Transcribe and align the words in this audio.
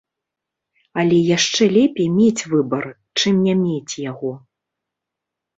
Але 1.01 1.17
яшчэ 1.37 1.63
лепей 1.75 2.09
мець 2.17 2.45
выбар, 2.53 2.87
чым 3.21 3.35
не 3.49 3.55
мець 3.63 3.93
яго. 4.11 4.31